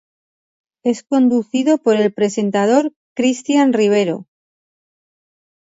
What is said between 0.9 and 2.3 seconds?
conducido por el